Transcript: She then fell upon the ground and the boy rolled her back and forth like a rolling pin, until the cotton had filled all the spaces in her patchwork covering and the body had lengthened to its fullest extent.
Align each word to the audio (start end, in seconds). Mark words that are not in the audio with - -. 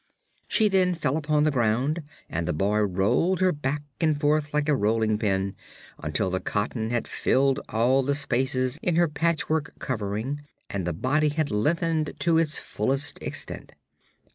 She 0.47 0.67
then 0.67 0.95
fell 0.95 1.15
upon 1.15 1.43
the 1.43 1.51
ground 1.51 2.01
and 2.27 2.47
the 2.47 2.53
boy 2.53 2.79
rolled 2.79 3.39
her 3.39 3.51
back 3.51 3.83
and 3.99 4.19
forth 4.19 4.51
like 4.51 4.67
a 4.67 4.75
rolling 4.75 5.19
pin, 5.19 5.53
until 5.99 6.31
the 6.31 6.39
cotton 6.39 6.89
had 6.89 7.07
filled 7.07 7.59
all 7.69 8.01
the 8.01 8.15
spaces 8.15 8.79
in 8.81 8.95
her 8.95 9.07
patchwork 9.07 9.75
covering 9.77 10.41
and 10.71 10.87
the 10.87 10.91
body 10.93 11.29
had 11.29 11.51
lengthened 11.51 12.13
to 12.17 12.39
its 12.39 12.57
fullest 12.57 13.21
extent. 13.21 13.73